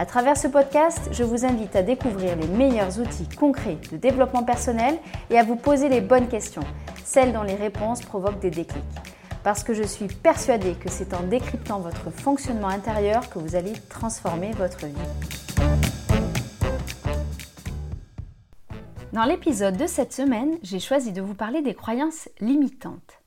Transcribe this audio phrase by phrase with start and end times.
[0.00, 4.44] À travers ce podcast, je vous invite à découvrir les meilleurs outils concrets de développement
[4.44, 4.96] personnel
[5.28, 6.62] et à vous poser les bonnes questions,
[7.04, 8.84] celles dont les réponses provoquent des déclics.
[9.42, 13.72] Parce que je suis persuadée que c'est en décryptant votre fonctionnement intérieur que vous allez
[13.88, 14.94] transformer votre vie.
[19.12, 23.18] Dans l'épisode de cette semaine, j'ai choisi de vous parler des croyances limitantes.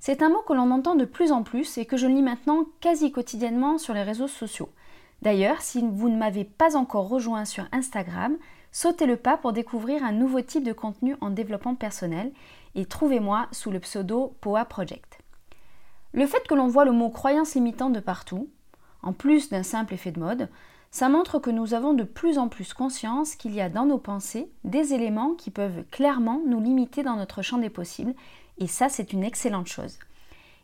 [0.00, 2.64] C'est un mot que l'on entend de plus en plus et que je lis maintenant
[2.80, 4.70] quasi quotidiennement sur les réseaux sociaux.
[5.22, 8.36] D'ailleurs, si vous ne m'avez pas encore rejoint sur Instagram,
[8.72, 12.32] sautez le pas pour découvrir un nouveau type de contenu en développement personnel
[12.74, 15.20] et trouvez-moi sous le pseudo POA Project.
[16.12, 18.48] Le fait que l'on voit le mot croyance limitante de partout,
[19.02, 20.48] en plus d'un simple effet de mode,
[20.90, 23.98] ça montre que nous avons de plus en plus conscience qu'il y a dans nos
[23.98, 28.14] pensées des éléments qui peuvent clairement nous limiter dans notre champ des possibles,
[28.58, 29.98] et ça c'est une excellente chose.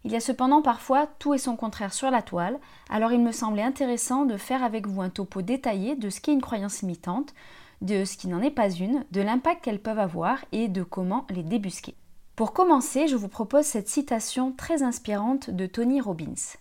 [0.04, 3.32] Il y a cependant parfois tout et son contraire sur la toile, alors il me
[3.32, 7.34] semblait intéressant de faire avec vous un topo détaillé de ce qu'est une croyance limitante,
[7.80, 11.26] de ce qui n'en est pas une, de l'impact qu'elles peuvent avoir et de comment
[11.30, 11.94] les débusquer.
[12.36, 16.56] Pour commencer, je vous propose cette citation très inspirante de Tony Robbins.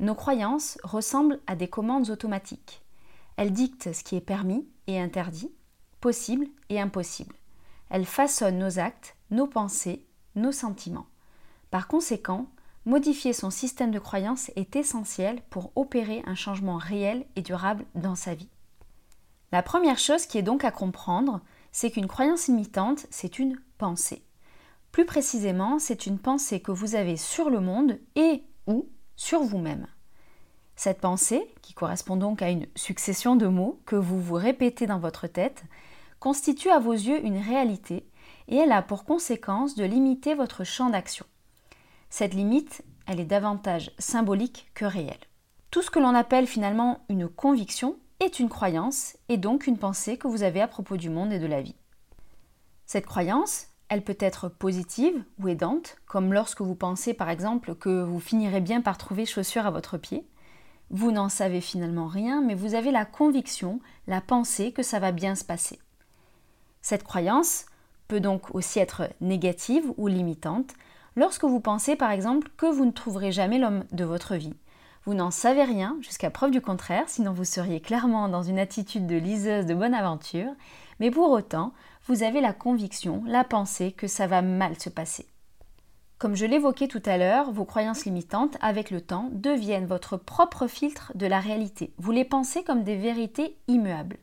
[0.00, 2.82] Nos croyances ressemblent à des commandes automatiques.
[3.36, 5.52] Elles dictent ce qui est permis et interdit,
[6.00, 7.36] possible et impossible.
[7.90, 11.06] Elles façonnent nos actes, nos pensées, nos sentiments.
[11.70, 12.46] Par conséquent,
[12.86, 18.14] Modifier son système de croyance est essentiel pour opérer un changement réel et durable dans
[18.14, 18.50] sa vie.
[19.52, 21.40] La première chose qui est donc à comprendre,
[21.72, 24.22] c'est qu'une croyance limitante, c'est une pensée.
[24.92, 29.86] Plus précisément, c'est une pensée que vous avez sur le monde et ou sur vous-même.
[30.76, 34.98] Cette pensée, qui correspond donc à une succession de mots que vous vous répétez dans
[34.98, 35.64] votre tête,
[36.20, 38.06] constitue à vos yeux une réalité
[38.48, 41.24] et elle a pour conséquence de limiter votre champ d'action.
[42.16, 45.18] Cette limite, elle est davantage symbolique que réelle.
[45.72, 50.16] Tout ce que l'on appelle finalement une conviction est une croyance et donc une pensée
[50.16, 51.74] que vous avez à propos du monde et de la vie.
[52.86, 58.04] Cette croyance, elle peut être positive ou aidante, comme lorsque vous pensez par exemple que
[58.04, 60.24] vous finirez bien par trouver chaussures à votre pied.
[60.90, 65.10] Vous n'en savez finalement rien, mais vous avez la conviction, la pensée que ça va
[65.10, 65.80] bien se passer.
[66.80, 67.66] Cette croyance
[68.06, 70.74] peut donc aussi être négative ou limitante,
[71.16, 74.54] Lorsque vous pensez par exemple que vous ne trouverez jamais l'homme de votre vie,
[75.04, 79.06] vous n'en savez rien jusqu'à preuve du contraire, sinon vous seriez clairement dans une attitude
[79.06, 80.50] de liseuse de bonne aventure,
[80.98, 81.72] mais pour autant,
[82.06, 85.26] vous avez la conviction, la pensée que ça va mal se passer.
[86.18, 90.66] Comme je l'évoquais tout à l'heure, vos croyances limitantes, avec le temps, deviennent votre propre
[90.68, 91.92] filtre de la réalité.
[91.98, 94.16] Vous les pensez comme des vérités immuables.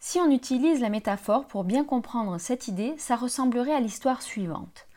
[0.00, 4.87] Si on utilise la métaphore pour bien comprendre cette idée, ça ressemblerait à l'histoire suivante.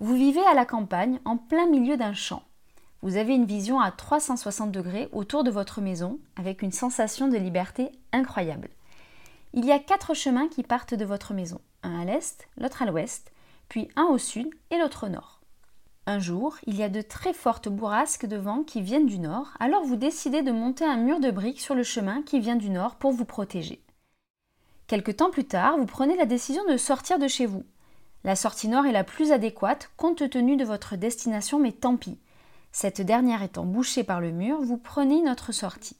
[0.00, 2.44] Vous vivez à la campagne, en plein milieu d'un champ.
[3.02, 7.36] Vous avez une vision à 360 degrés autour de votre maison, avec une sensation de
[7.36, 8.68] liberté incroyable.
[9.54, 12.86] Il y a quatre chemins qui partent de votre maison, un à l'est, l'autre à
[12.86, 13.32] l'ouest,
[13.68, 15.40] puis un au sud et l'autre au nord.
[16.06, 19.50] Un jour, il y a de très fortes bourrasques de vent qui viennent du nord,
[19.58, 22.70] alors vous décidez de monter un mur de briques sur le chemin qui vient du
[22.70, 23.82] nord pour vous protéger.
[24.86, 27.64] Quelque temps plus tard, vous prenez la décision de sortir de chez vous,
[28.24, 32.18] la sortie nord est la plus adéquate compte tenu de votre destination, mais tant pis.
[32.72, 35.96] Cette dernière étant bouchée par le mur, vous prenez notre sortie.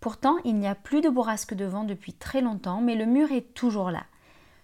[0.00, 3.32] Pourtant, il n'y a plus de bourrasque de vent depuis très longtemps, mais le mur
[3.32, 4.04] est toujours là.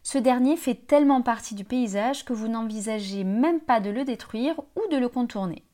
[0.02, 4.58] Ce dernier fait tellement partie du paysage que vous n'envisagez même pas de le détruire
[4.76, 5.64] ou de le contourner.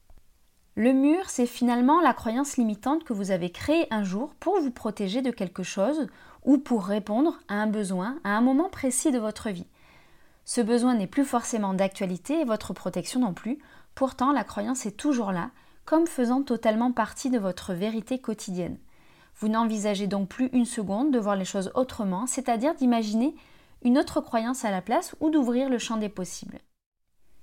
[0.75, 4.71] Le mur, c'est finalement la croyance limitante que vous avez créée un jour pour vous
[4.71, 6.07] protéger de quelque chose
[6.45, 9.67] ou pour répondre à un besoin à un moment précis de votre vie.
[10.47, 13.59] Ce besoin n'est plus forcément d'actualité et votre protection non plus,
[13.97, 15.51] pourtant la croyance est toujours là,
[15.85, 18.79] comme faisant totalement partie de votre vérité quotidienne.
[19.39, 23.35] Vous n'envisagez donc plus une seconde de voir les choses autrement, c'est-à-dire d'imaginer
[23.83, 26.61] une autre croyance à la place ou d'ouvrir le champ des possibles.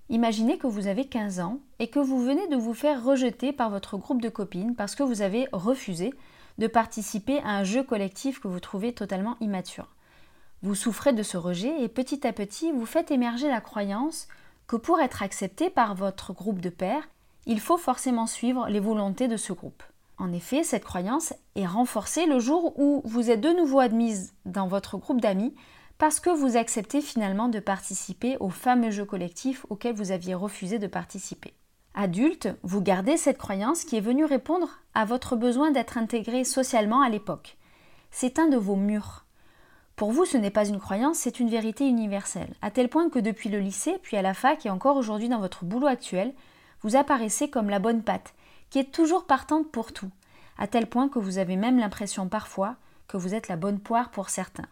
[0.08, 3.70] Imaginez que vous avez 15 ans et que vous venez de vous faire rejeter par
[3.70, 6.14] votre groupe de copines parce que vous avez refusé
[6.58, 9.90] de participer à un jeu collectif que vous trouvez totalement immature.
[10.64, 14.30] Vous souffrez de ce rejet et petit à petit vous faites émerger la croyance
[14.66, 17.10] que pour être accepté par votre groupe de pairs,
[17.46, 19.84] il faut forcément suivre les volontés de ce groupe.
[20.18, 24.68] En effet, cette croyance est renforcée le jour où vous êtes de nouveau admise dans
[24.68, 25.54] votre groupe d'amis
[25.98, 30.80] parce que vous acceptez finalement de participer au fameux jeu collectif auquel vous aviez refusé
[30.80, 31.54] de participer.
[31.94, 37.02] Adulte, vous gardez cette croyance qui est venue répondre à votre besoin d'être intégré socialement
[37.02, 37.58] à l'époque.
[38.12, 39.23] C'est un de vos murs.
[39.96, 43.20] Pour vous, ce n'est pas une croyance, c'est une vérité universelle, à tel point que
[43.20, 46.34] depuis le lycée, puis à la fac et encore aujourd'hui dans votre boulot actuel,
[46.82, 48.34] vous apparaissez comme la bonne patte,
[48.72, 50.10] qui est toujours partante pour tout,
[50.58, 52.76] à tel point que vous avez même l'impression parfois
[53.08, 54.68] que vous êtes la bonne poire pour certains.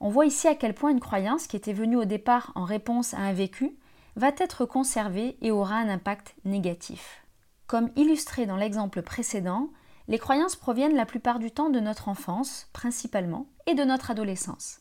[0.00, 3.12] On voit ici à quel point une croyance qui était venue au départ en réponse
[3.12, 3.76] à un vécu
[4.16, 7.22] va être conservée et aura un impact négatif.
[7.66, 9.68] Comme illustré dans l'exemple précédent,
[10.08, 14.80] les croyances proviennent la plupart du temps de notre enfance, principalement, et de notre adolescence.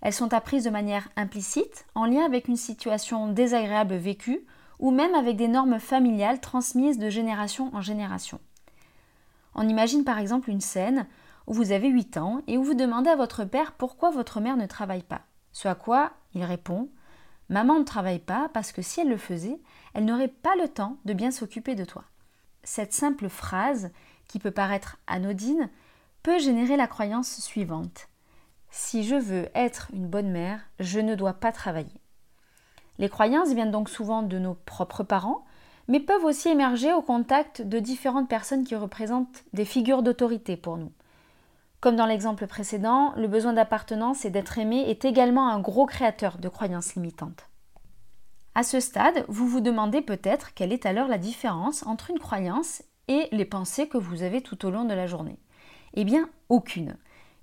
[0.00, 4.46] Elles sont apprises de manière implicite, en lien avec une situation désagréable vécue,
[4.78, 8.40] ou même avec des normes familiales transmises de génération en génération.
[9.54, 11.06] On imagine par exemple une scène
[11.48, 14.56] où vous avez 8 ans et où vous demandez à votre père pourquoi votre mère
[14.56, 15.22] ne travaille pas.
[15.52, 16.88] Ce à quoi il répond
[17.48, 19.58] Maman ne travaille pas parce que si elle le faisait,
[19.94, 22.04] elle n'aurait pas le temps de bien s'occuper de toi.
[22.62, 23.90] Cette simple phrase,
[24.28, 25.68] qui peut paraître anodine,
[26.22, 28.08] peut générer la croyance suivante.
[28.70, 32.00] Si je veux être une bonne mère, je ne dois pas travailler.
[32.98, 35.44] Les croyances viennent donc souvent de nos propres parents,
[35.88, 40.76] mais peuvent aussi émerger au contact de différentes personnes qui représentent des figures d'autorité pour
[40.76, 40.92] nous.
[41.80, 46.38] Comme dans l'exemple précédent, le besoin d'appartenance et d'être aimé est également un gros créateur
[46.38, 47.48] de croyances limitantes.
[48.56, 52.82] À ce stade, vous vous demandez peut-être quelle est alors la différence entre une croyance
[53.08, 55.38] et les pensées que vous avez tout au long de la journée.
[55.94, 56.96] Eh bien, aucune.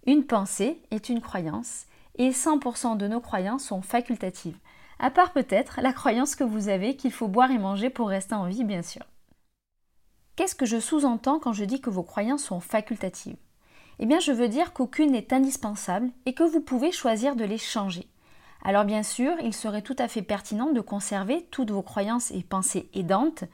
[0.05, 1.85] Une pensée est une croyance
[2.17, 4.57] et 100% de nos croyances sont facultatives,
[4.99, 8.35] à part peut-être la croyance que vous avez qu'il faut boire et manger pour rester
[8.35, 9.03] en vie, bien sûr.
[10.35, 13.37] Qu'est-ce que je sous-entends quand je dis que vos croyances sont facultatives?
[13.99, 17.57] Eh bien je veux dire qu'aucune n'est indispensable et que vous pouvez choisir de les
[17.57, 18.07] changer.
[18.61, 22.41] Alors bien sûr, il serait tout à fait pertinent de conserver toutes vos croyances et
[22.41, 23.45] pensées aidantes,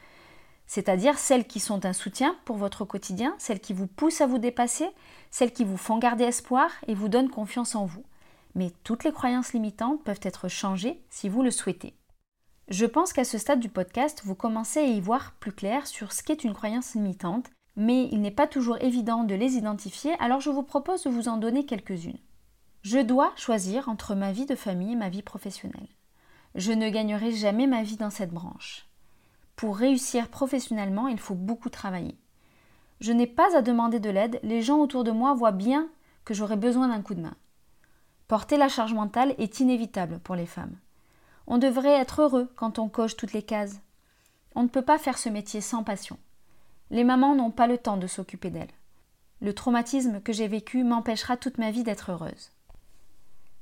[0.71, 4.38] c'est-à-dire celles qui sont un soutien pour votre quotidien, celles qui vous poussent à vous
[4.38, 4.88] dépasser,
[5.29, 8.06] celles qui vous font garder espoir et vous donnent confiance en vous.
[8.56, 11.94] Mais toutes les croyances limitantes peuvent être changées si vous le souhaitez.
[12.69, 16.13] Je pense qu'à ce stade du podcast, vous commencez à y voir plus clair sur
[16.13, 20.39] ce qu'est une croyance limitante mais il n'est pas toujours évident de les identifier, alors
[20.39, 22.19] je vous propose de vous en donner quelques-unes.
[22.81, 25.88] Je dois choisir entre ma vie de famille et ma vie professionnelle.
[26.56, 28.90] Je ne gagnerai jamais ma vie dans cette branche.
[29.62, 32.18] Pour réussir professionnellement, il faut beaucoup travailler.
[33.00, 35.88] Je n'ai pas à demander de l'aide, les gens autour de moi voient bien
[36.25, 37.36] que j'aurai besoin d'un coup de main.
[38.28, 40.75] Porter la charge mentale est inévitable pour les femmes.
[41.46, 43.81] On devrait être heureux quand on coche toutes les cases.
[44.56, 46.18] On ne peut pas faire ce métier sans passion.
[46.90, 48.74] Les mamans n'ont pas le temps de s'occuper d'elles.
[49.42, 52.50] Le traumatisme que j'ai vécu m'empêchera toute ma vie d'être heureuse.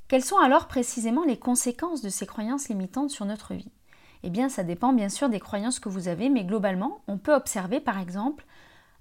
[0.08, 3.74] Quelles sont alors précisément les conséquences de ces croyances limitantes sur notre vie?
[4.24, 7.34] Eh bien, ça dépend bien sûr des croyances que vous avez, mais globalement, on peut
[7.34, 8.46] observer par exemple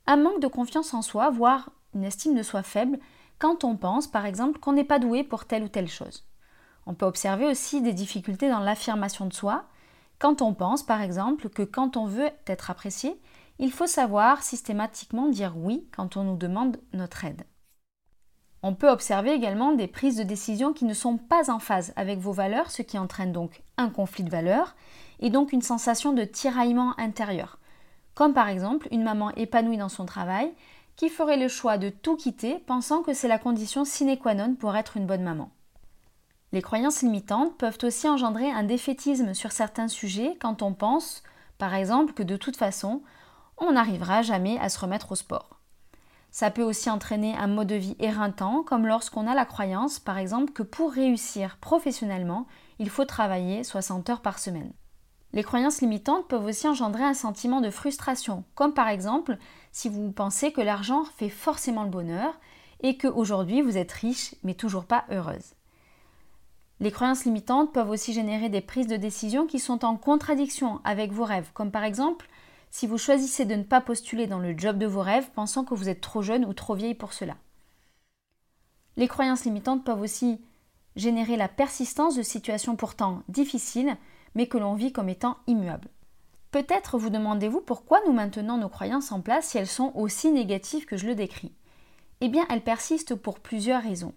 [0.06, 2.98] un manque de confiance en soi, voire une estime de soi faible,
[3.38, 6.24] quand on pense par exemple qu'on n'est pas doué pour telle ou telle chose.
[6.86, 9.64] On peut observer aussi des difficultés dans l'affirmation de soi,
[10.18, 13.20] quand on pense par exemple que quand on veut être apprécié,
[13.58, 17.44] il faut savoir systématiquement dire oui quand on nous demande notre aide.
[18.62, 22.18] On peut observer également des prises de décision qui ne sont pas en phase avec
[22.18, 24.74] vos valeurs, ce qui entraîne donc un conflit de valeurs
[25.20, 27.58] et donc une sensation de tiraillement intérieur.
[28.14, 30.52] Comme par exemple une maman épanouie dans son travail
[30.96, 34.54] qui ferait le choix de tout quitter pensant que c'est la condition sine qua non
[34.54, 35.50] pour être une bonne maman.
[36.52, 41.22] Les croyances limitantes peuvent aussi engendrer un défaitisme sur certains sujets quand on pense,
[41.58, 43.02] par exemple, que de toute façon,
[43.58, 45.60] on n'arrivera jamais à se remettre au sport.
[46.30, 50.18] Ça peut aussi entraîner un mode de vie éreintant, comme lorsqu'on a la croyance, par
[50.18, 52.46] exemple, que pour réussir professionnellement,
[52.78, 54.72] il faut travailler 60 heures par semaine.
[55.32, 59.36] Les croyances limitantes peuvent aussi engendrer un sentiment de frustration, comme par exemple
[59.72, 62.34] si vous pensez que l'argent fait forcément le bonheur
[62.80, 65.54] et qu'aujourd'hui vous êtes riche mais toujours pas heureuse.
[66.80, 71.12] Les croyances limitantes peuvent aussi générer des prises de décision qui sont en contradiction avec
[71.12, 72.28] vos rêves, comme par exemple
[72.70, 75.74] si vous choisissez de ne pas postuler dans le job de vos rêves pensant que
[75.74, 77.36] vous êtes trop jeune ou trop vieille pour cela.
[78.96, 80.40] Les croyances limitantes peuvent aussi
[80.96, 83.96] générer la persistance de situations pourtant difficiles,
[84.38, 85.88] mais que l'on vit comme étant immuables.
[86.50, 90.86] Peut-être vous demandez-vous pourquoi nous maintenons nos croyances en place si elles sont aussi négatives
[90.86, 91.52] que je le décris.
[92.22, 94.14] Eh bien, elles persistent pour plusieurs raisons.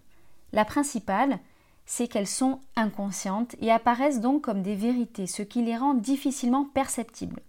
[0.54, 1.38] La principale,
[1.84, 6.64] c'est qu'elles sont inconscientes et apparaissent donc comme des vérités, ce qui les rend difficilement
[6.64, 7.42] perceptibles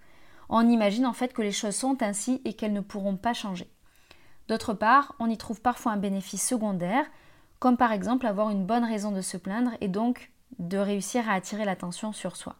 [0.55, 3.67] on imagine en fait que les choses sont ainsi et qu'elles ne pourront pas changer.
[4.47, 7.05] D'autre part, on y trouve parfois un bénéfice secondaire,
[7.59, 11.33] comme par exemple avoir une bonne raison de se plaindre et donc de réussir à
[11.33, 12.55] attirer l'attention sur soi.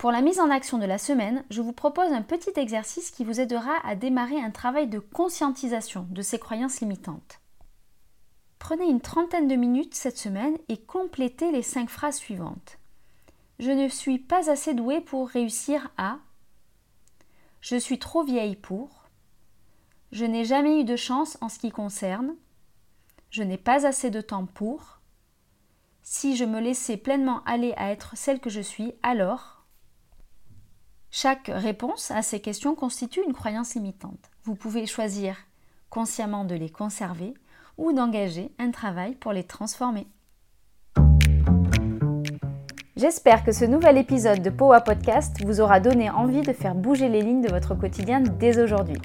[0.00, 3.22] Pour la mise en action de la semaine, je vous propose un petit exercice qui
[3.22, 7.38] vous aidera à démarrer un travail de conscientisation de ces croyances limitantes.
[8.58, 12.78] Prenez une trentaine de minutes cette semaine et complétez les cinq phrases suivantes.
[13.58, 16.16] Je ne suis pas assez douée pour réussir à.
[17.60, 19.04] Je suis trop vieille pour.
[20.12, 22.36] Je n'ai jamais eu de chance en ce qui concerne.
[23.28, 25.00] Je n'ai pas assez de temps pour.
[26.02, 29.59] Si je me laissais pleinement aller à être celle que je suis, alors.
[31.12, 34.30] Chaque réponse à ces questions constitue une croyance limitante.
[34.44, 35.36] Vous pouvez choisir
[35.88, 37.34] consciemment de les conserver
[37.78, 40.06] ou d'engager un travail pour les transformer.
[42.94, 47.08] J'espère que ce nouvel épisode de POA Podcast vous aura donné envie de faire bouger
[47.08, 48.98] les lignes de votre quotidien dès aujourd'hui.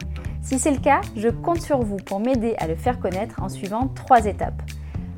[0.44, 3.50] Si c'est le cas, je compte sur vous pour m'aider à le faire connaître en
[3.50, 4.62] suivant trois étapes.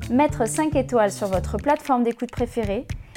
[0.10, 2.88] Mettre 5 étoiles sur votre plateforme d'écoute préférée,